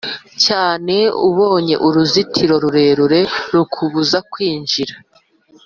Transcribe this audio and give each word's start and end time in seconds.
cyane 0.45 0.95
Ubonye 1.27 1.75
uruzitiro 1.87 2.55
rurerure 2.63 3.19
rukubuza 3.53 4.17
kwinjira 4.31 4.93